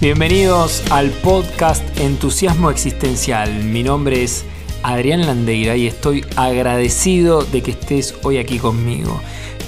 Bienvenidos 0.00 0.82
al 0.90 1.10
podcast 1.10 1.82
Entusiasmo 1.98 2.70
Existencial. 2.70 3.62
Mi 3.64 3.82
nombre 3.82 4.22
es 4.22 4.44
Adrián 4.82 5.24
Landeira 5.24 5.76
y 5.76 5.86
estoy 5.86 6.26
agradecido 6.36 7.42
de 7.44 7.62
que 7.62 7.70
estés 7.70 8.14
hoy 8.24 8.38
aquí 8.38 8.58
conmigo. 8.58 9.20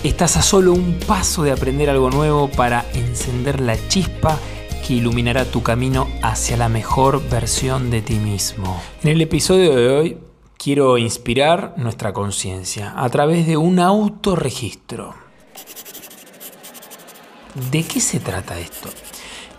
Estás 0.03 0.37
a 0.37 0.43
solo 0.43 0.73
un 0.73 0.99
paso 1.07 1.43
de 1.43 1.53
aprender 1.53 1.89
algo 1.89 2.11
nuevo 2.11 2.51
para 2.51 2.85
encender 2.93 3.61
la 3.61 3.77
chispa 3.89 4.39
que 4.87 4.95
iluminará 4.95 5.45
tu 5.45 5.63
camino 5.63 6.09
hacia 6.23 6.57
la 6.57 6.69
mejor 6.69 7.27
versión 7.31 7.89
de 7.89 8.03
ti 8.03 8.17
mismo. 8.17 8.83
En 9.03 9.11
el 9.11 9.23
episodio 9.23 9.75
de 9.75 9.89
hoy 9.89 10.19
quiero 10.59 10.99
inspirar 10.99 11.75
nuestra 11.77 12.13
conciencia 12.13 12.93
a 12.97 13.09
través 13.09 13.47
de 13.47 13.57
un 13.57 13.79
autorregistro. 13.79 15.15
¿De 17.71 17.85
qué 17.85 18.01
se 18.01 18.21
trata 18.21 18.59
esto? 18.59 18.91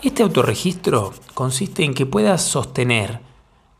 Este 0.04 0.21
autorregistro 0.21 1.12
consiste 1.34 1.84
en 1.84 1.95
que 1.95 2.05
puedas 2.05 2.44
sostener 2.44 3.20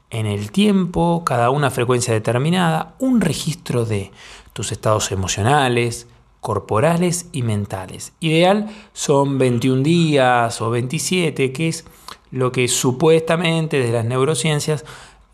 en 0.10 0.26
el 0.26 0.52
tiempo, 0.52 1.24
cada 1.24 1.52
una 1.52 1.70
frecuencia 1.70 2.12
determinada, 2.12 2.96
un 2.98 3.22
registro 3.22 3.86
de 3.86 4.12
tus 4.54 4.72
estados 4.72 5.12
emocionales, 5.12 6.08
corporales 6.41 7.30
y 7.34 7.44
mentales. 7.44 8.14
Ideal 8.20 8.68
son 8.94 9.38
21 9.38 9.84
días 9.84 10.60
o 10.60 10.72
27, 10.72 11.54
que 11.54 11.68
es 11.68 11.86
lo 12.32 12.52
que 12.52 12.68
supuestamente 12.68 13.77
desde 13.77 13.94
las 13.94 14.05
neurociencias 14.05 14.86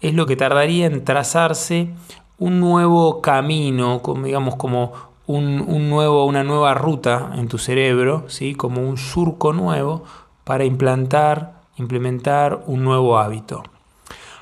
es 0.01 0.13
lo 0.13 0.25
que 0.25 0.35
tardaría 0.35 0.87
en 0.87 1.05
trazarse 1.05 1.91
un 2.37 2.59
nuevo 2.59 3.21
camino, 3.21 4.01
como, 4.01 4.25
digamos 4.25 4.57
como 4.57 4.91
un, 5.27 5.89
nuevo, 5.89 6.25
una 6.25 6.43
nueva 6.43 6.73
ruta 6.73 7.31
en 7.35 7.47
tu 7.47 7.57
cerebro, 7.57 8.25
¿sí? 8.27 8.53
como 8.53 8.81
un 8.81 8.97
surco 8.97 9.53
nuevo 9.53 10.03
para 10.43 10.65
implantar, 10.65 11.61
implementar 11.77 12.63
un 12.67 12.83
nuevo 12.83 13.17
hábito. 13.17 13.63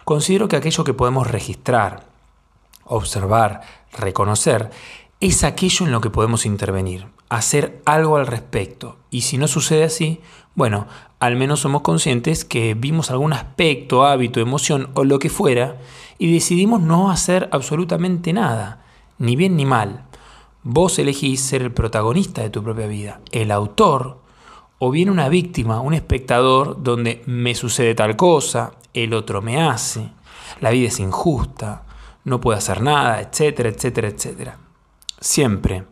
Considero 0.06 0.48
que 0.48 0.56
aquello 0.56 0.84
que 0.84 0.94
podemos 0.94 1.28
registrar, 1.28 2.04
observar, 2.86 3.62
reconocer, 3.94 4.72
es 5.20 5.44
aquello 5.44 5.86
en 5.86 5.92
lo 5.92 6.02
que 6.02 6.10
podemos 6.10 6.46
intervenir, 6.46 7.08
hacer 7.30 7.82
algo 7.86 8.18
al 8.18 8.28
respecto. 8.28 8.98
Y 9.12 9.22
si 9.22 9.38
no 9.38 9.48
sucede 9.48 9.84
así, 9.84 10.20
bueno, 10.56 10.88
al 11.20 11.36
menos 11.36 11.60
somos 11.60 11.82
conscientes 11.82 12.44
que 12.44 12.74
vimos 12.74 13.12
algún 13.12 13.32
aspecto, 13.32 14.04
hábito, 14.04 14.40
emoción 14.40 14.90
o 14.96 15.04
lo 15.04 15.20
que 15.20 15.30
fuera 15.30 15.78
y 16.18 16.34
decidimos 16.34 16.82
no 16.82 17.12
hacer 17.12 17.48
absolutamente 17.52 18.34
nada, 18.34 18.82
ni 19.20 19.36
bien 19.36 19.56
ni 19.56 19.66
mal. 19.66 20.06
Vos 20.64 21.00
elegís 21.00 21.42
ser 21.42 21.62
el 21.62 21.72
protagonista 21.72 22.42
de 22.42 22.50
tu 22.50 22.64
propia 22.64 22.88
vida, 22.88 23.22
el 23.32 23.52
autor 23.52 24.18
o 24.84 24.90
bien 24.90 25.12
una 25.12 25.30
víctima, 25.30 25.80
un 25.80 25.94
espectador 25.94 26.82
donde 26.82 27.22
me 27.28 27.54
sucede 27.54 27.94
tal 27.94 28.16
cosa, 28.16 28.72
el 28.96 29.14
otro 29.14 29.40
me 29.40 29.62
hace, 29.62 30.10
la 30.60 30.72
vida 30.72 30.88
es 30.88 31.00
injusta, 31.00 31.84
no 32.24 32.42
puedo 32.42 32.58
hacer 32.58 32.82
nada, 32.82 33.22
etcétera, 33.22 33.70
etcétera, 33.70 34.08
etcétera. 34.08 34.58
Siempre, 35.20 35.84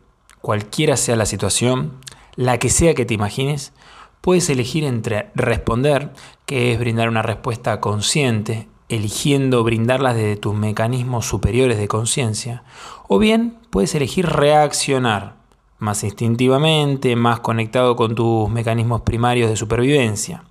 cualquiera 0.41 0.97
sea 0.97 1.15
la 1.15 1.27
situación, 1.27 1.99
la 2.35 2.57
que 2.57 2.71
sea 2.71 2.95
que 2.95 3.05
te 3.05 3.13
imagines, 3.13 3.73
puedes 4.21 4.49
elegir 4.49 4.83
entre 4.83 5.29
responder, 5.35 6.11
que 6.47 6.73
es 6.73 6.79
brindar 6.79 7.09
una 7.09 7.21
respuesta 7.21 7.79
consciente, 7.81 8.69
eligiendo 8.89 9.63
brindarlas 9.63 10.15
desde 10.15 10.35
tus 10.35 10.55
mecanismos 10.55 11.27
superiores 11.27 11.77
de 11.77 11.87
conciencia, 11.87 12.63
o 13.07 13.19
bien 13.19 13.55
puedes 13.69 13.93
elegir 13.93 14.25
reaccionar, 14.25 15.35
más 15.79 16.03
instintivamente, 16.03 17.15
más 17.15 17.39
conectado 17.39 17.95
con 17.95 18.15
tus 18.15 18.49
mecanismos 18.49 19.01
primarios 19.01 19.49
de 19.49 19.55
supervivencia. 19.55 20.43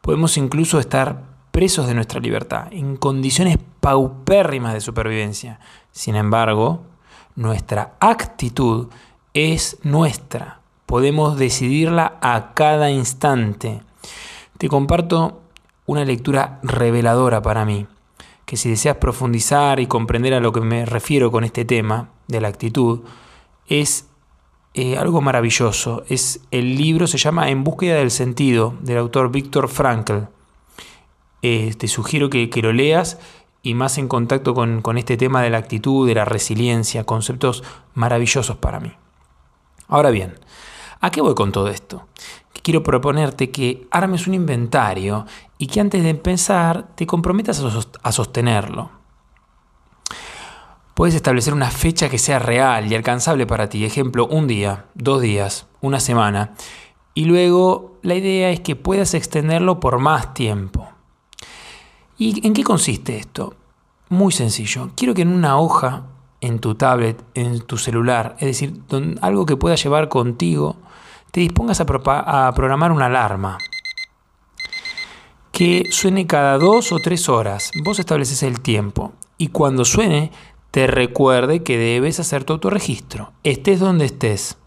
Podemos 0.00 0.36
incluso 0.36 0.78
estar 0.78 1.22
presos 1.50 1.86
de 1.86 1.94
nuestra 1.94 2.20
libertad, 2.20 2.66
en 2.72 2.96
condiciones 2.96 3.58
paupérrimas 3.80 4.74
de 4.74 4.80
supervivencia. 4.80 5.60
Sin 5.92 6.16
embargo, 6.16 6.82
nuestra 7.36 7.94
actitud 8.00 8.88
es 9.34 9.78
nuestra. 9.82 10.60
Podemos 10.86 11.38
decidirla 11.38 12.18
a 12.20 12.54
cada 12.54 12.90
instante. 12.90 13.82
Te 14.58 14.68
comparto 14.68 15.42
una 15.86 16.04
lectura 16.04 16.58
reveladora 16.62 17.40
para 17.40 17.64
mí, 17.64 17.86
que 18.46 18.56
si 18.56 18.70
deseas 18.70 18.96
profundizar 18.96 19.80
y 19.80 19.86
comprender 19.86 20.34
a 20.34 20.40
lo 20.40 20.52
que 20.52 20.60
me 20.60 20.84
refiero 20.86 21.30
con 21.30 21.44
este 21.44 21.64
tema 21.64 22.10
de 22.26 22.40
la 22.40 22.48
actitud, 22.48 23.00
es 23.68 24.06
eh, 24.74 24.98
algo 24.98 25.20
maravilloso. 25.20 26.04
Es, 26.08 26.40
el 26.50 26.76
libro 26.76 27.06
se 27.06 27.18
llama 27.18 27.48
En 27.50 27.64
búsqueda 27.64 27.96
del 27.96 28.10
sentido, 28.10 28.74
del 28.80 28.98
autor 28.98 29.30
Víctor 29.30 29.68
Frankl. 29.68 30.24
Eh, 31.42 31.74
te 31.78 31.88
sugiero 31.88 32.30
que, 32.30 32.50
lo 32.62 32.72
leas 32.72 33.18
y 33.62 33.74
más 33.74 33.98
en 33.98 34.08
contacto 34.08 34.54
con, 34.54 34.82
con 34.82 34.98
este 34.98 35.16
tema 35.16 35.42
de 35.42 35.50
la 35.50 35.58
actitud, 35.58 36.06
de 36.06 36.14
la 36.14 36.24
resiliencia, 36.24 37.04
conceptos 37.04 37.64
maravillosos 37.94 38.56
para 38.56 38.80
mí. 38.80 38.92
Ahora 39.88 40.10
bien, 40.10 40.34
¿a 41.00 41.10
qué 41.10 41.20
voy 41.20 41.34
con 41.34 41.52
todo 41.52 41.68
esto? 41.68 42.06
quiero 42.64 42.82
proponerte 42.82 43.50
que 43.50 43.86
armes 43.90 44.26
un 44.26 44.32
inventario 44.32 45.26
y 45.58 45.66
que 45.66 45.80
antes 45.80 46.02
de 46.02 46.08
empezar 46.08 46.88
te 46.96 47.06
comprometas 47.06 47.62
a 48.02 48.10
sostenerlo. 48.10 48.90
Puedes 50.94 51.14
establecer 51.16 51.52
una 51.52 51.70
fecha 51.70 52.08
que 52.08 52.18
sea 52.18 52.38
real 52.38 52.90
y 52.90 52.94
alcanzable 52.94 53.46
para 53.46 53.68
ti, 53.68 53.84
ejemplo, 53.84 54.26
un 54.26 54.46
día, 54.46 54.86
dos 54.94 55.20
días, 55.20 55.66
una 55.80 55.98
semana, 55.98 56.54
y 57.14 57.24
luego 57.24 57.98
la 58.02 58.14
idea 58.14 58.50
es 58.50 58.60
que 58.60 58.76
puedas 58.76 59.14
extenderlo 59.14 59.80
por 59.80 59.98
más 59.98 60.34
tiempo. 60.34 60.88
¿Y 62.16 62.46
en 62.46 62.54
qué 62.54 62.62
consiste 62.62 63.16
esto? 63.16 63.54
Muy 64.08 64.32
sencillo. 64.32 64.90
Quiero 64.96 65.14
que 65.14 65.22
en 65.22 65.32
una 65.32 65.58
hoja, 65.58 66.04
en 66.40 66.60
tu 66.60 66.76
tablet, 66.76 67.20
en 67.34 67.60
tu 67.62 67.76
celular, 67.76 68.36
es 68.38 68.46
decir, 68.46 68.80
algo 69.20 69.46
que 69.46 69.56
puedas 69.56 69.82
llevar 69.82 70.08
contigo, 70.08 70.76
te 71.32 71.40
dispongas 71.40 71.80
a, 71.80 71.84
a 71.84 72.52
programar 72.54 72.92
una 72.92 73.06
alarma 73.06 73.58
que 75.50 75.88
suene 75.90 76.26
cada 76.26 76.58
dos 76.58 76.92
o 76.92 76.98
tres 76.98 77.28
horas. 77.28 77.70
Vos 77.84 77.98
estableces 77.98 78.42
el 78.42 78.60
tiempo 78.60 79.12
y 79.38 79.48
cuando 79.48 79.84
suene 79.84 80.32
te 80.74 80.88
recuerde 80.88 81.62
que 81.62 81.78
debes 81.78 82.18
hacer 82.18 82.42
tu 82.42 82.54
autorregistro, 82.54 83.32
estés 83.44 83.78
donde 83.78 84.06
estés. 84.06 84.58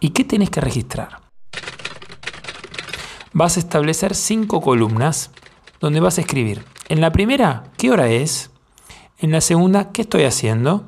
¿Y 0.00 0.10
qué 0.10 0.22
tienes 0.22 0.50
que 0.50 0.60
registrar? 0.60 1.22
Vas 3.32 3.56
a 3.56 3.60
establecer 3.60 4.14
cinco 4.14 4.60
columnas 4.60 5.30
donde 5.80 6.00
vas 6.00 6.18
a 6.18 6.20
escribir. 6.20 6.62
En 6.90 7.00
la 7.00 7.10
primera, 7.10 7.72
¿qué 7.78 7.90
hora 7.90 8.08
es? 8.08 8.50
En 9.16 9.30
la 9.30 9.40
segunda, 9.40 9.92
¿qué 9.92 10.02
estoy 10.02 10.24
haciendo? 10.24 10.84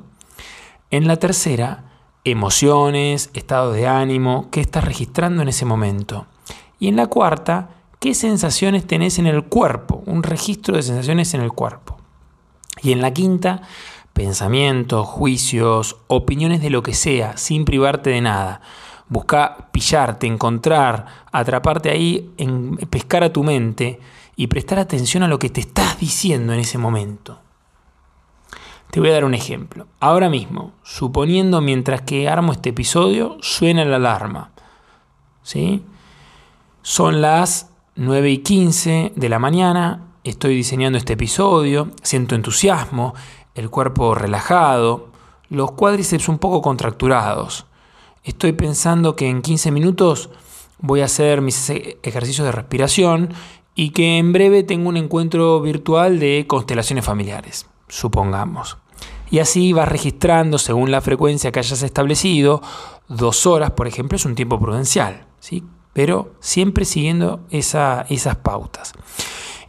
En 0.91 1.07
la 1.07 1.17
tercera, 1.17 1.85
emociones, 2.25 3.31
estado 3.33 3.71
de 3.71 3.87
ánimo, 3.87 4.49
qué 4.51 4.61
estás 4.61 4.85
registrando 4.85 5.41
en 5.41 5.47
ese 5.47 5.65
momento. 5.65 6.27
Y 6.77 6.89
en 6.89 6.95
la 6.95 7.07
cuarta, 7.07 7.69
qué 7.99 8.13
sensaciones 8.13 8.85
tenés 8.85 9.17
en 9.17 9.25
el 9.25 9.45
cuerpo, 9.45 10.03
un 10.05 10.21
registro 10.21 10.75
de 10.75 10.83
sensaciones 10.83 11.33
en 11.33 11.41
el 11.41 11.53
cuerpo. 11.53 12.02
Y 12.83 12.91
en 12.91 13.01
la 13.01 13.13
quinta, 13.13 13.61
pensamientos, 14.11 15.07
juicios, 15.07 15.97
opiniones 16.07 16.61
de 16.61 16.69
lo 16.69 16.83
que 16.83 16.93
sea, 16.93 17.37
sin 17.37 17.65
privarte 17.65 18.09
de 18.09 18.21
nada. 18.21 18.61
Busca 19.07 19.69
pillarte, 19.71 20.27
encontrar, 20.27 21.05
atraparte 21.31 21.89
ahí, 21.89 22.31
en, 22.37 22.77
pescar 22.89 23.23
a 23.23 23.33
tu 23.33 23.43
mente 23.43 23.99
y 24.35 24.47
prestar 24.47 24.79
atención 24.79 25.23
a 25.23 25.27
lo 25.27 25.39
que 25.39 25.49
te 25.49 25.61
estás 25.61 25.99
diciendo 25.99 26.53
en 26.53 26.59
ese 26.59 26.77
momento. 26.77 27.39
Te 28.91 28.99
voy 28.99 29.09
a 29.09 29.13
dar 29.13 29.25
un 29.25 29.33
ejemplo. 29.33 29.87
Ahora 29.99 30.29
mismo, 30.29 30.73
suponiendo 30.83 31.61
mientras 31.61 32.01
que 32.01 32.29
armo 32.29 32.51
este 32.51 32.69
episodio, 32.69 33.37
suena 33.41 33.85
la 33.85 33.95
alarma. 33.95 34.51
¿Sí? 35.41 35.83
Son 36.83 37.21
las 37.21 37.71
9 37.95 38.29
y 38.29 38.37
15 38.39 39.13
de 39.15 39.29
la 39.29 39.39
mañana 39.39 40.12
estoy 40.23 40.55
diseñando 40.55 40.97
este 40.97 41.13
episodio, 41.13 41.91
siento 42.01 42.35
entusiasmo, 42.35 43.13
el 43.55 43.69
cuerpo 43.69 44.15
relajado, 44.15 45.09
los 45.49 45.71
cuádriceps 45.71 46.29
un 46.29 46.39
poco 46.39 46.61
contracturados. 46.61 47.65
Estoy 48.23 48.53
pensando 48.53 49.15
que 49.15 49.29
en 49.29 49.41
15 49.41 49.71
minutos 49.71 50.29
voy 50.79 51.01
a 51.01 51.05
hacer 51.05 51.41
mis 51.41 51.69
ejercicios 51.69 52.45
de 52.45 52.51
respiración 52.51 53.33
y 53.75 53.89
que 53.89 54.17
en 54.17 54.33
breve 54.33 54.63
tengo 54.63 54.89
un 54.89 54.97
encuentro 54.97 55.61
virtual 55.61 56.19
de 56.19 56.45
constelaciones 56.47 57.05
familiares, 57.05 57.67
supongamos. 57.87 58.77
Y 59.29 59.39
así 59.39 59.73
vas 59.73 59.89
registrando 59.89 60.57
según 60.57 60.91
la 60.91 61.01
frecuencia 61.01 61.51
que 61.51 61.59
hayas 61.59 61.81
establecido. 61.81 62.61
Dos 63.07 63.47
horas, 63.47 63.71
por 63.71 63.87
ejemplo, 63.87 64.15
es 64.15 64.25
un 64.25 64.35
tiempo 64.35 64.59
prudencial, 64.59 65.25
¿sí? 65.39 65.63
pero 65.93 66.33
siempre 66.39 66.85
siguiendo 66.85 67.41
esas 67.49 68.35
pautas. 68.43 68.93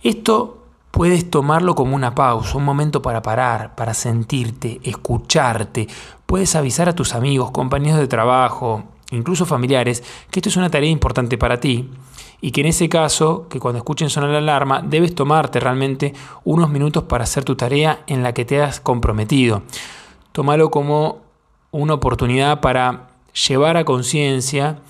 Esto 0.05 0.59
puedes 0.91 1.31
tomarlo 1.31 1.75
como 1.75 1.97
una 1.97 2.15
pausa, 2.15 2.59
un 2.59 2.65
momento 2.65 3.01
para 3.01 3.23
parar, 3.23 3.75
para 3.75 3.95
sentirte, 3.95 4.79
escucharte. 4.85 5.89
Puedes 6.27 6.55
avisar 6.57 6.91
a 6.91 6.95
tus 6.95 7.15
amigos, 7.15 7.53
compañeros 7.53 7.99
de 7.99 8.07
trabajo, 8.07 8.85
incluso 9.13 9.47
familiares, 9.47 10.05
que 10.31 10.41
esto 10.41 10.51
es 10.51 10.59
una 10.59 10.69
tarea 10.69 10.91
importante 10.91 11.39
para 11.39 11.59
ti 11.59 11.89
y 12.43 12.51
que 12.51 12.61
en 12.61 12.67
ese 12.67 12.91
caso, 12.91 13.49
que 13.49 13.59
cuando 13.59 13.79
escuchen 13.79 14.11
sonar 14.11 14.29
la 14.29 14.39
alarma, 14.39 14.83
debes 14.83 15.15
tomarte 15.15 15.59
realmente 15.59 16.13
unos 16.45 16.69
minutos 16.69 17.05
para 17.05 17.25
hacer 17.25 17.43
tu 17.43 17.57
tarea 17.57 18.05
en 18.07 18.23
la 18.23 18.35
que 18.35 18.45
te 18.45 18.61
has 18.61 18.81
comprometido. 18.81 19.63
Tómalo 20.33 20.71
como 20.71 21.23
una 21.71 21.95
oportunidad 21.95 22.61
para 22.61 23.09
llevar 23.49 23.79
a 23.79 23.87
conciencia 23.87 24.81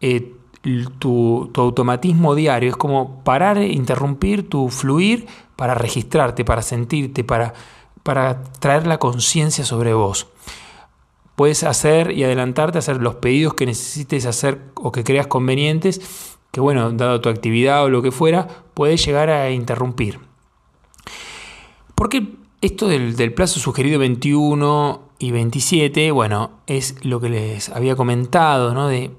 eh, 0.00 0.34
tu, 0.98 1.50
automatismo 1.54 2.34
diario. 2.34 2.70
Es 2.70 2.76
como 2.76 3.22
parar, 3.24 3.58
interrumpir 3.58 4.48
tu 4.48 4.68
fluir 4.68 5.26
para 5.56 5.74
registrarte, 5.74 6.44
para 6.44 6.62
sentirte, 6.62 7.24
para, 7.24 7.54
para 8.02 8.42
traer 8.44 8.86
la 8.86 8.98
conciencia 8.98 9.64
sobre 9.64 9.94
vos. 9.94 10.28
Puedes 11.34 11.64
hacer 11.64 12.12
y 12.12 12.24
adelantarte 12.24 12.78
hacer 12.78 13.00
los 13.02 13.16
pedidos 13.16 13.54
que 13.54 13.66
necesites 13.66 14.26
hacer 14.26 14.60
o 14.74 14.90
que 14.90 15.04
creas 15.04 15.26
convenientes, 15.26 16.36
que 16.50 16.60
bueno, 16.60 16.90
dado 16.92 17.20
tu 17.20 17.28
actividad 17.28 17.84
o 17.84 17.90
lo 17.90 18.02
que 18.02 18.10
fuera, 18.10 18.48
puedes 18.74 19.04
llegar 19.04 19.28
a 19.30 19.50
interrumpir. 19.50 20.18
Porque 21.94 22.34
esto 22.62 22.88
del, 22.88 23.16
del 23.16 23.34
plazo 23.34 23.60
sugerido 23.60 23.98
21 23.98 25.02
y 25.18 25.30
27, 25.30 26.10
bueno, 26.10 26.50
es 26.66 27.04
lo 27.04 27.20
que 27.20 27.28
les 27.28 27.68
había 27.68 27.96
comentado, 27.96 28.72
¿no? 28.72 28.88
De, 28.88 29.10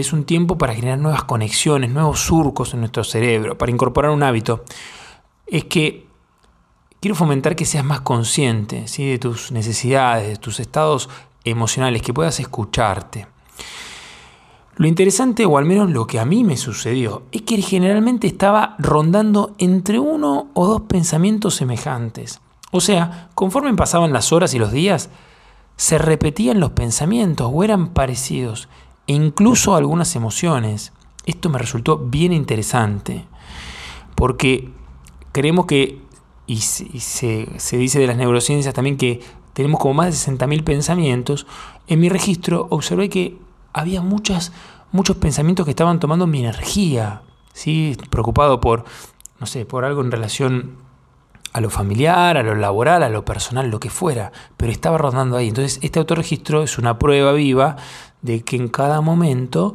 es 0.00 0.12
un 0.12 0.24
tiempo 0.24 0.56
para 0.56 0.74
generar 0.74 0.98
nuevas 0.98 1.24
conexiones, 1.24 1.90
nuevos 1.90 2.20
surcos 2.20 2.72
en 2.72 2.80
nuestro 2.80 3.04
cerebro, 3.04 3.58
para 3.58 3.70
incorporar 3.70 4.10
un 4.10 4.22
hábito. 4.22 4.64
Es 5.46 5.64
que 5.64 6.06
quiero 7.00 7.14
fomentar 7.14 7.56
que 7.56 7.66
seas 7.66 7.84
más 7.84 8.00
consciente 8.00 8.88
¿sí? 8.88 9.04
de 9.04 9.18
tus 9.18 9.52
necesidades, 9.52 10.28
de 10.28 10.36
tus 10.36 10.60
estados 10.60 11.10
emocionales, 11.44 12.00
que 12.00 12.14
puedas 12.14 12.40
escucharte. 12.40 13.26
Lo 14.76 14.86
interesante, 14.86 15.44
o 15.44 15.58
al 15.58 15.66
menos 15.66 15.90
lo 15.90 16.06
que 16.06 16.18
a 16.18 16.24
mí 16.24 16.44
me 16.44 16.56
sucedió, 16.56 17.24
es 17.30 17.42
que 17.42 17.60
generalmente 17.60 18.26
estaba 18.26 18.76
rondando 18.78 19.54
entre 19.58 19.98
uno 19.98 20.48
o 20.54 20.66
dos 20.66 20.82
pensamientos 20.82 21.56
semejantes. 21.56 22.40
O 22.70 22.80
sea, 22.80 23.28
conforme 23.34 23.74
pasaban 23.74 24.14
las 24.14 24.32
horas 24.32 24.54
y 24.54 24.58
los 24.58 24.72
días, 24.72 25.10
se 25.76 25.98
repetían 25.98 26.58
los 26.58 26.70
pensamientos 26.70 27.50
o 27.52 27.64
eran 27.64 27.88
parecidos, 27.88 28.68
e 29.06 29.12
incluso 29.12 29.74
algunas 29.74 30.14
emociones. 30.16 30.92
Esto 31.24 31.48
me 31.50 31.58
resultó 31.58 31.98
bien 31.98 32.32
interesante, 32.32 33.24
porque 34.14 34.70
creemos 35.32 35.66
que, 35.66 36.00
y 36.46 36.58
se, 36.58 37.46
dice 37.72 37.98
de 37.98 38.06
las 38.06 38.16
neurociencias 38.16 38.74
también 38.74 38.96
que 38.96 39.20
tenemos 39.52 39.80
como 39.80 39.94
más 39.94 40.26
de 40.26 40.32
60.000 40.32 40.64
pensamientos, 40.64 41.46
en 41.86 42.00
mi 42.00 42.08
registro 42.08 42.66
observé 42.70 43.08
que 43.08 43.38
había 43.72 44.02
muchas, 44.02 44.52
muchos 44.90 45.16
pensamientos 45.16 45.64
que 45.64 45.70
estaban 45.70 46.00
tomando 46.00 46.26
mi 46.26 46.40
energía, 46.40 47.22
¿sí? 47.52 47.96
preocupado 48.10 48.60
por, 48.60 48.84
no 49.40 49.46
sé, 49.46 49.64
por 49.64 49.84
algo 49.84 50.00
en 50.02 50.10
relación 50.10 50.76
a 51.52 51.60
lo 51.60 51.70
familiar, 51.70 52.36
a 52.36 52.42
lo 52.42 52.54
laboral, 52.54 53.02
a 53.02 53.10
lo 53.10 53.24
personal, 53.24 53.70
lo 53.70 53.78
que 53.78 53.90
fuera, 53.90 54.32
pero 54.56 54.72
estaba 54.72 54.96
rondando 54.96 55.36
ahí. 55.36 55.48
Entonces, 55.48 55.78
este 55.82 55.98
autorregistro 55.98 56.62
es 56.62 56.78
una 56.78 56.98
prueba 56.98 57.32
viva 57.32 57.76
de 58.22 58.42
que 58.42 58.56
en 58.56 58.68
cada 58.68 59.00
momento 59.00 59.74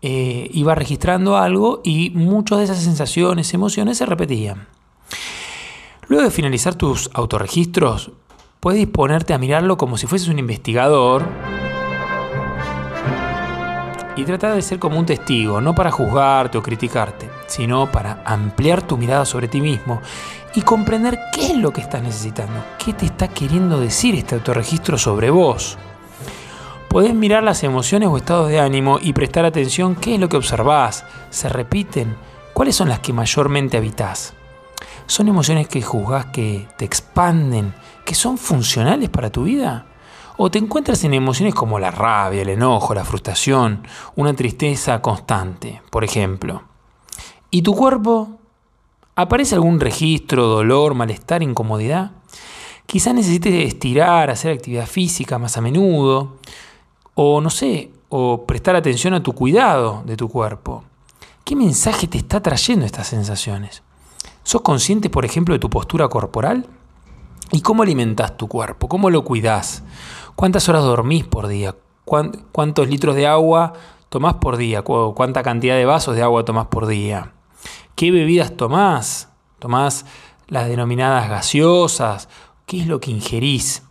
eh, 0.00 0.48
iba 0.52 0.74
registrando 0.74 1.36
algo 1.36 1.80
y 1.84 2.10
muchas 2.10 2.58
de 2.58 2.64
esas 2.64 2.82
sensaciones, 2.82 3.54
emociones 3.54 3.98
se 3.98 4.06
repetían. 4.06 4.66
Luego 6.08 6.24
de 6.24 6.30
finalizar 6.30 6.74
tus 6.74 7.10
autorregistros, 7.14 8.10
puedes 8.58 8.80
disponerte 8.80 9.32
a 9.32 9.38
mirarlo 9.38 9.76
como 9.76 9.96
si 9.96 10.06
fueses 10.06 10.28
un 10.28 10.38
investigador 10.38 11.24
y 14.16 14.24
tratar 14.24 14.54
de 14.54 14.62
ser 14.62 14.78
como 14.78 14.98
un 14.98 15.06
testigo, 15.06 15.60
no 15.60 15.74
para 15.74 15.90
juzgarte 15.90 16.58
o 16.58 16.62
criticarte, 16.62 17.30
sino 17.46 17.90
para 17.90 18.22
ampliar 18.24 18.82
tu 18.82 18.96
mirada 18.96 19.24
sobre 19.24 19.48
ti 19.48 19.60
mismo 19.60 20.00
y 20.54 20.62
comprender 20.62 21.18
qué 21.32 21.52
es 21.52 21.56
lo 21.56 21.72
que 21.72 21.80
estás 21.80 22.02
necesitando, 22.02 22.62
qué 22.78 22.92
te 22.92 23.06
está 23.06 23.28
queriendo 23.28 23.80
decir 23.80 24.14
este 24.14 24.34
autorregistro 24.34 24.98
sobre 24.98 25.30
vos. 25.30 25.78
Podés 26.92 27.14
mirar 27.14 27.42
las 27.42 27.64
emociones 27.64 28.10
o 28.10 28.18
estados 28.18 28.50
de 28.50 28.60
ánimo 28.60 28.98
y 29.00 29.14
prestar 29.14 29.46
atención 29.46 29.94
qué 29.94 30.16
es 30.16 30.20
lo 30.20 30.28
que 30.28 30.36
observás, 30.36 31.06
se 31.30 31.48
repiten, 31.48 32.14
cuáles 32.52 32.76
son 32.76 32.90
las 32.90 32.98
que 32.98 33.14
mayormente 33.14 33.78
habitás. 33.78 34.34
¿Son 35.06 35.26
emociones 35.26 35.68
que 35.68 35.80
juzgás 35.80 36.26
que 36.26 36.68
te 36.76 36.84
expanden, 36.84 37.72
que 38.04 38.14
son 38.14 38.36
funcionales 38.36 39.08
para 39.08 39.32
tu 39.32 39.44
vida? 39.44 39.86
¿O 40.36 40.50
te 40.50 40.58
encuentras 40.58 41.02
en 41.04 41.14
emociones 41.14 41.54
como 41.54 41.78
la 41.78 41.90
rabia, 41.90 42.42
el 42.42 42.50
enojo, 42.50 42.92
la 42.92 43.06
frustración, 43.06 43.86
una 44.16 44.34
tristeza 44.34 45.00
constante, 45.00 45.80
por 45.88 46.04
ejemplo? 46.04 46.62
¿Y 47.50 47.62
tu 47.62 47.74
cuerpo? 47.74 48.38
¿Aparece 49.16 49.54
algún 49.54 49.80
registro, 49.80 50.46
dolor, 50.46 50.92
malestar, 50.92 51.42
incomodidad? 51.42 52.10
Quizás 52.84 53.14
necesites 53.14 53.66
estirar, 53.66 54.28
hacer 54.28 54.52
actividad 54.52 54.86
física 54.86 55.38
más 55.38 55.56
a 55.56 55.62
menudo, 55.62 56.36
o 57.14 57.40
no 57.40 57.50
sé, 57.50 57.90
o 58.08 58.44
prestar 58.46 58.76
atención 58.76 59.14
a 59.14 59.22
tu 59.22 59.32
cuidado 59.32 60.02
de 60.06 60.16
tu 60.16 60.28
cuerpo. 60.28 60.84
¿Qué 61.44 61.56
mensaje 61.56 62.06
te 62.06 62.18
está 62.18 62.40
trayendo 62.40 62.86
estas 62.86 63.08
sensaciones? 63.08 63.82
¿Sos 64.44 64.62
consciente, 64.62 65.10
por 65.10 65.24
ejemplo, 65.24 65.54
de 65.54 65.58
tu 65.58 65.70
postura 65.70 66.08
corporal? 66.08 66.66
¿Y 67.50 67.60
cómo 67.60 67.82
alimentas 67.82 68.36
tu 68.36 68.48
cuerpo? 68.48 68.88
¿Cómo 68.88 69.10
lo 69.10 69.24
cuidas? 69.24 69.82
¿Cuántas 70.36 70.68
horas 70.68 70.84
dormís 70.84 71.24
por 71.24 71.48
día? 71.48 71.74
¿Cuántos 72.04 72.88
litros 72.88 73.14
de 73.14 73.26
agua 73.26 73.74
tomás 74.08 74.34
por 74.34 74.56
día? 74.56 74.82
¿Cuánta 74.82 75.42
cantidad 75.42 75.76
de 75.76 75.84
vasos 75.84 76.16
de 76.16 76.22
agua 76.22 76.44
tomás 76.44 76.66
por 76.66 76.86
día? 76.86 77.32
¿Qué 77.94 78.10
bebidas 78.10 78.56
tomás? 78.56 79.28
¿Tomás 79.58 80.06
las 80.48 80.68
denominadas 80.68 81.28
gaseosas? 81.28 82.28
¿Qué 82.66 82.80
es 82.80 82.86
lo 82.86 83.00
que 83.00 83.10
ingerís? 83.10 83.82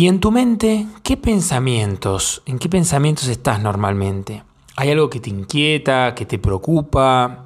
Y 0.00 0.08
en 0.08 0.18
tu 0.18 0.30
mente, 0.30 0.86
¿qué 1.02 1.18
pensamientos? 1.18 2.40
¿En 2.46 2.58
qué 2.58 2.70
pensamientos 2.70 3.28
estás 3.28 3.60
normalmente? 3.60 4.42
¿Hay 4.76 4.90
algo 4.90 5.10
que 5.10 5.20
te 5.20 5.28
inquieta, 5.28 6.14
que 6.14 6.24
te 6.24 6.38
preocupa? 6.38 7.44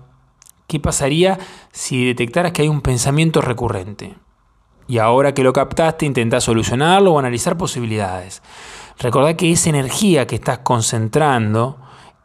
¿Qué 0.69 0.79
pasaría 0.79 1.37
si 1.73 2.06
detectaras 2.06 2.53
que 2.53 2.62
hay 2.62 2.69
un 2.69 2.81
pensamiento 2.81 3.41
recurrente? 3.41 4.15
Y 4.87 4.99
ahora 4.99 5.35
que 5.35 5.43
lo 5.43 5.53
captaste, 5.53 6.06
intentás 6.06 6.45
solucionarlo 6.45 7.15
o 7.15 7.19
analizar 7.19 7.59
posibilidades. 7.59 8.41
Recordá 9.01 9.37
que 9.37 9.51
esa 9.51 9.71
energía 9.71 10.29
que 10.29 10.37
estás 10.37 10.59
concentrando 10.59 11.79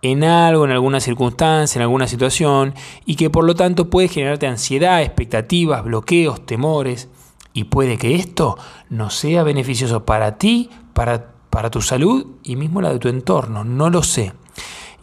en 0.03 0.23
algo, 0.23 0.63
en 0.63 0.69
alguna 0.69 0.99
circunstancia, 0.99 1.79
en 1.79 1.81
alguna 1.81 2.05
situación, 2.05 2.75
y 3.03 3.15
que 3.15 3.31
por 3.31 3.45
lo 3.45 3.55
tanto 3.55 3.89
puede 3.89 4.09
generarte 4.09 4.45
ansiedad, 4.45 5.01
expectativas, 5.01 5.83
bloqueos, 5.83 6.45
temores. 6.45 7.09
Y 7.59 7.65
puede 7.65 7.97
que 7.97 8.15
esto 8.15 8.57
no 8.89 9.09
sea 9.09 9.43
beneficioso 9.43 10.05
para 10.05 10.37
ti, 10.37 10.69
para, 10.93 11.33
para 11.49 11.69
tu 11.69 11.81
salud 11.81 12.25
y 12.41 12.55
mismo 12.55 12.79
la 12.79 12.93
de 12.93 12.99
tu 12.99 13.09
entorno. 13.09 13.65
No 13.65 13.89
lo 13.89 14.01
sé. 14.01 14.31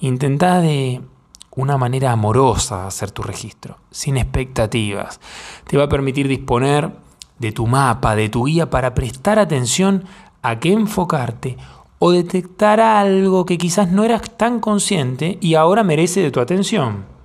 Intenta 0.01 0.63
de 0.63 1.03
una 1.51 1.77
manera 1.77 2.13
amorosa 2.13 2.87
hacer 2.87 3.11
tu 3.11 3.23
registro, 3.23 3.77
sin 3.91 4.17
expectativas. 4.17 5.21
Te 5.67 5.77
va 5.77 5.85
a 5.85 5.89
permitir 5.91 6.29
disponer 6.29 6.93
de 7.39 7.53
tu 7.53 7.67
mapa, 7.67 8.17
de 8.17 8.31
tu 8.31 8.47
guía 8.47 8.71
para 8.71 8.95
prestar 8.95 9.39
atención 9.39 10.05
a 10.41 10.59
qué 10.59 10.73
enfocarte 10.73 11.59
o 11.99 12.11
detectar 12.11 12.81
algo 12.81 13.45
que 13.45 13.59
quizás 13.59 13.91
no 13.91 14.03
eras 14.03 14.23
tan 14.39 14.61
consciente 14.61 15.37
y 15.43 15.57
ahora 15.57 15.85
merece 15.85 16.23
de 16.23 16.31
tu 16.31 16.41
atención. 16.41 17.16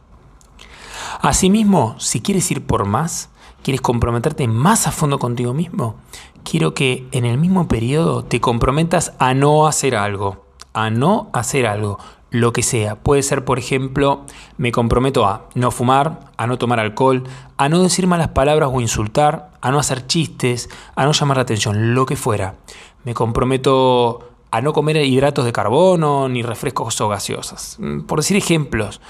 Asimismo, 1.22 1.96
si 2.00 2.20
quieres 2.20 2.50
ir 2.50 2.66
por 2.66 2.86
más, 2.86 3.30
quieres 3.62 3.80
comprometerte 3.80 4.48
más 4.48 4.88
a 4.88 4.92
fondo 4.92 5.20
contigo 5.20 5.54
mismo, 5.54 5.96
quiero 6.44 6.74
que 6.74 7.08
en 7.12 7.26
el 7.26 7.38
mismo 7.38 7.68
periodo 7.68 8.24
te 8.24 8.42
comprometas 8.42 9.14
a 9.20 9.36
no 9.36 9.68
hacer 9.68 9.96
algo, 9.96 10.46
a 10.74 10.90
no 10.90 11.30
hacer 11.32 11.68
algo, 11.68 12.00
lo 12.32 12.54
que 12.54 12.64
sea. 12.64 12.96
Puede 12.96 13.22
ser, 13.22 13.46
por 13.46 13.60
ejemplo, 13.60 14.26
me 14.58 14.72
comprometo 14.72 15.28
a 15.28 15.48
no 15.54 15.70
fumar, 15.70 16.32
a 16.38 16.48
no 16.48 16.58
tomar 16.58 16.80
alcohol, 16.80 17.24
a 17.56 17.70
no 17.70 17.84
decir 17.84 18.08
malas 18.08 18.30
palabras 18.30 18.72
o 18.74 18.82
insultar, 18.82 19.52
a 19.62 19.70
no 19.70 19.78
hacer 19.78 20.08
chistes, 20.08 20.70
a 20.96 21.06
no 21.06 21.12
llamar 21.12 21.38
la 21.38 21.44
atención, 21.44 21.94
lo 21.94 22.08
que 22.08 22.16
fuera. 22.16 22.56
Me 23.04 23.14
comprometo 23.14 24.28
a 24.50 24.62
no 24.62 24.74
comer 24.74 24.98
hidratos 24.98 25.46
de 25.46 25.54
carbono 25.54 26.28
ni 26.30 26.42
refrescos 26.42 27.00
o 27.00 27.10
gaseosas. 27.10 27.78
Mm, 27.80 28.02
por 28.02 28.20
decir 28.20 28.38
ejemplos, 28.38 29.02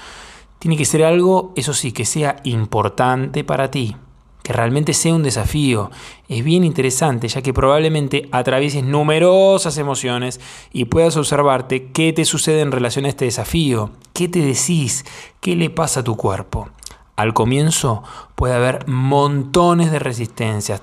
tiene 0.62 0.76
que 0.76 0.84
ser 0.84 1.02
algo, 1.02 1.52
eso 1.56 1.74
sí, 1.74 1.90
que 1.90 2.04
sea 2.04 2.36
importante 2.44 3.42
para 3.42 3.68
ti 3.68 3.96
que 4.44 4.52
realmente 4.52 4.94
sea 4.94 5.12
un 5.12 5.24
desafío. 5.24 5.90
Es 6.28 6.44
bien 6.44 6.62
interesante, 6.62 7.26
ya 7.26 7.42
que 7.42 7.52
probablemente 7.52 8.28
atravieses 8.30 8.84
numerosas 8.84 9.76
emociones 9.76 10.40
y 10.72 10.84
puedas 10.84 11.16
observarte 11.16 11.90
qué 11.90 12.12
te 12.12 12.24
sucede 12.24 12.60
en 12.60 12.70
relación 12.70 13.06
a 13.06 13.08
este 13.08 13.24
desafío, 13.24 13.90
qué 14.12 14.28
te 14.28 14.38
decís, 14.38 15.04
qué 15.40 15.56
le 15.56 15.68
pasa 15.68 16.00
a 16.00 16.04
tu 16.04 16.16
cuerpo. 16.16 16.68
Al 17.16 17.34
comienzo 17.34 18.04
puede 18.36 18.54
haber 18.54 18.86
montones 18.86 19.90
de 19.90 19.98
resistencias. 19.98 20.80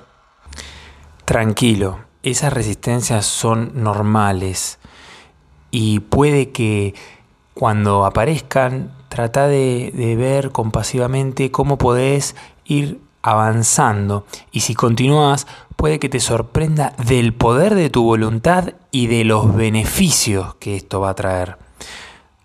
Tranquilo, 1.24 2.00
esas 2.22 2.52
resistencias 2.52 3.24
son 3.24 3.72
normales 3.82 4.78
y 5.70 6.00
puede 6.00 6.50
que 6.50 6.94
Cuando 7.54 8.06
aparezcan, 8.06 8.99
trata 9.10 9.48
de, 9.48 9.92
de 9.94 10.16
ver 10.16 10.52
compasivamente 10.52 11.50
cómo 11.50 11.76
podés 11.76 12.34
ir 12.64 13.00
avanzando 13.22 14.24
y 14.50 14.60
si 14.60 14.74
continúas 14.74 15.46
puede 15.76 15.98
que 15.98 16.08
te 16.08 16.20
sorprenda 16.20 16.94
del 17.06 17.34
poder 17.34 17.74
de 17.74 17.90
tu 17.90 18.02
voluntad 18.02 18.74
y 18.90 19.08
de 19.08 19.24
los 19.24 19.54
beneficios 19.54 20.54
que 20.56 20.76
esto 20.76 21.00
va 21.00 21.10
a 21.10 21.14
traer. 21.14 21.58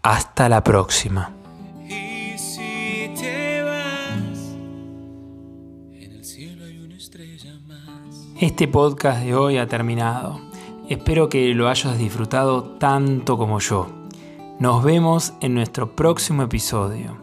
Hasta 0.01 0.49
la 0.49 0.63
próxima. 0.63 1.31
Y 1.87 2.37
si 2.37 3.11
te 3.19 3.63
vas, 3.63 4.55
en 5.93 6.11
el 6.11 6.23
cielo 6.23 6.65
hay 6.65 6.79
una 6.79 6.95
estrella 6.95 7.53
más. 7.67 8.27
Este 8.39 8.67
podcast 8.67 9.23
de 9.23 9.35
hoy 9.35 9.57
ha 9.57 9.67
terminado. 9.67 10.39
Espero 10.89 11.29
que 11.29 11.53
lo 11.55 11.67
hayas 11.67 11.97
disfrutado 11.97 12.63
tanto 12.63 13.37
como 13.37 13.59
yo. 13.59 14.04
Nos 14.57 14.85
vemos 14.85 15.33
en 15.41 15.53
nuestro 15.53 15.97
próximo 15.97 16.43
episodio. 16.43 17.21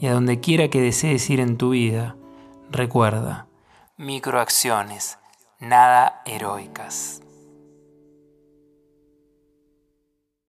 Y 0.00 0.06
a 0.06 0.14
donde 0.14 0.40
quiera 0.40 0.68
que 0.68 0.80
desees 0.80 1.28
ir 1.28 1.38
en 1.38 1.58
tu 1.58 1.70
vida, 1.70 2.16
recuerda, 2.70 3.46
microacciones, 3.98 5.18
nada 5.60 6.22
heroicas. 6.24 7.20